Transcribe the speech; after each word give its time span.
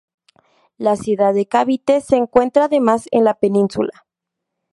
La 0.79 0.95
ciudad 0.95 1.31
de 1.35 1.45
Cavite 1.45 2.01
se 2.01 2.15
encuentra 2.15 2.65
además 2.65 3.05
en 3.11 3.23
la 3.23 3.35
península. 3.35 4.07